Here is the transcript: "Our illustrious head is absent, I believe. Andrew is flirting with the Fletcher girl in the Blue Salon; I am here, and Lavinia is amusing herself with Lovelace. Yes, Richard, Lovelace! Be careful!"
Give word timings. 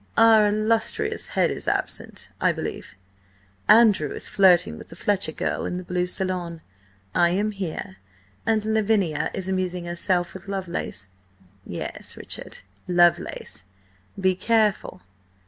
"Our 0.17 0.47
illustrious 0.47 1.27
head 1.27 1.51
is 1.51 1.67
absent, 1.67 2.29
I 2.41 2.51
believe. 2.53 2.95
Andrew 3.67 4.09
is 4.13 4.29
flirting 4.29 4.75
with 4.79 4.87
the 4.87 4.95
Fletcher 4.95 5.31
girl 5.31 5.63
in 5.67 5.77
the 5.77 5.83
Blue 5.83 6.07
Salon; 6.07 6.61
I 7.13 7.29
am 7.29 7.51
here, 7.51 7.97
and 8.43 8.65
Lavinia 8.65 9.29
is 9.35 9.47
amusing 9.47 9.85
herself 9.85 10.33
with 10.33 10.47
Lovelace. 10.47 11.07
Yes, 11.67 12.17
Richard, 12.17 12.61
Lovelace! 12.87 13.65
Be 14.19 14.33
careful!" 14.33 15.03